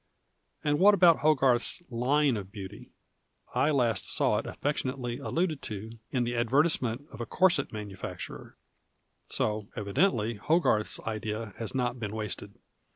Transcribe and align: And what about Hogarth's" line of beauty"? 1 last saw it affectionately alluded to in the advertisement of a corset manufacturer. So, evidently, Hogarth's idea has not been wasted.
And 0.63 0.79
what 0.79 0.95
about 0.95 1.19
Hogarth's" 1.19 1.83
line 2.07 2.35
of 2.35 2.51
beauty"? 2.51 2.89
1 3.53 3.71
last 3.73 4.09
saw 4.11 4.39
it 4.39 4.47
affectionately 4.47 5.19
alluded 5.19 5.61
to 5.61 5.91
in 6.09 6.23
the 6.23 6.35
advertisement 6.35 7.05
of 7.11 7.21
a 7.21 7.27
corset 7.27 7.71
manufacturer. 7.71 8.55
So, 9.27 9.67
evidently, 9.75 10.37
Hogarth's 10.37 10.99
idea 11.01 11.53
has 11.59 11.75
not 11.75 11.99
been 11.99 12.15
wasted. 12.15 12.55